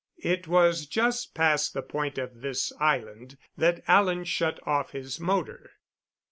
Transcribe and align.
It 0.23 0.47
was 0.47 0.87
just 0.87 1.35
past 1.35 1.75
the 1.75 1.83
point 1.83 2.17
of 2.17 2.41
this 2.41 2.73
island 2.79 3.37
that 3.55 3.83
Alan 3.87 4.23
shut 4.23 4.59
off 4.65 4.93
his 4.93 5.19
motor. 5.19 5.73